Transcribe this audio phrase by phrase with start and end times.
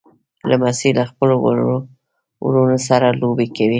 [0.49, 1.75] لمسی له خپلو وړو
[2.45, 3.69] وروڼو سره لوبې کوي.